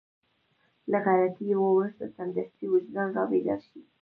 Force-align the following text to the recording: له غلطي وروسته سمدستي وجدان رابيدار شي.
له 0.91 0.97
غلطي 1.05 1.47
وروسته 1.57 2.05
سمدستي 2.15 2.65
وجدان 2.73 3.07
رابيدار 3.17 3.59
شي. 3.69 3.79